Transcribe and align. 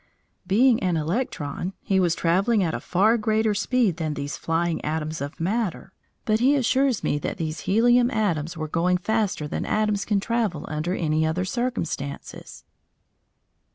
Being 0.47 0.81
an 0.81 0.97
electron, 0.97 1.73
he 1.83 1.99
was 1.99 2.15
travelling 2.15 2.63
at 2.63 2.73
a 2.73 2.79
far 2.79 3.19
greater 3.19 3.53
speed 3.53 3.97
than 3.97 4.15
these 4.15 4.35
flying 4.35 4.83
atoms 4.83 5.21
of 5.21 5.39
matter, 5.39 5.93
but 6.25 6.39
he 6.39 6.55
assures 6.55 7.03
me 7.03 7.19
that 7.19 7.37
these 7.37 7.59
helium 7.69 8.09
atoms 8.09 8.57
were 8.57 8.67
going 8.67 8.97
faster 8.97 9.47
than 9.47 9.63
atoms 9.63 10.03
can 10.05 10.19
travel 10.19 10.65
under 10.67 10.95
any 10.95 11.23
other 11.23 11.45
circumstances. 11.45 12.63